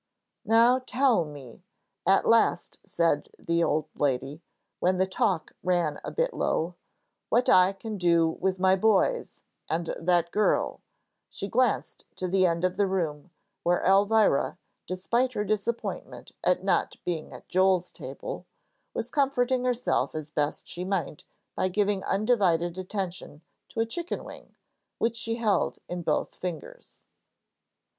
"Now 0.45 0.79
tell 0.79 1.25
me," 1.25 1.61
at 2.07 2.25
last 2.27 2.79
said 2.83 3.29
the 3.37 3.63
old 3.63 3.85
lady, 3.93 4.41
when 4.79 4.97
the 4.97 5.05
talk 5.05 5.51
ran 5.61 5.99
a 6.03 6.09
bit 6.09 6.33
low, 6.33 6.73
"what 7.29 7.45
can 7.45 7.53
I 7.53 7.71
do 7.73 8.27
with 8.39 8.57
the 8.57 8.77
boys? 8.77 9.39
And 9.69 9.93
that 9.99 10.31
girl" 10.31 10.81
she 11.29 11.47
glanced 11.47 12.05
to 12.15 12.27
the 12.27 12.47
end 12.47 12.65
of 12.65 12.77
the 12.77 12.87
room, 12.87 13.29
where 13.61 13.85
Elvira, 13.85 14.57
despite 14.87 15.33
her 15.33 15.43
disappointment 15.43 16.31
at 16.43 16.63
not 16.63 16.95
being 17.05 17.31
at 17.31 17.47
Joel's 17.47 17.91
table, 17.91 18.47
was 18.95 19.07
comforting 19.11 19.65
herself 19.65 20.15
as 20.15 20.31
best 20.31 20.67
she 20.67 20.83
might 20.83 21.25
by 21.55 21.67
giving 21.67 22.03
undivided 22.05 22.75
attention 22.79 23.43
to 23.69 23.81
a 23.81 23.85
chicken 23.85 24.23
wing, 24.23 24.55
which 24.97 25.15
she 25.15 25.35
held 25.35 25.77
in 25.87 26.01
both 26.01 26.33
fingers. 26.33 27.03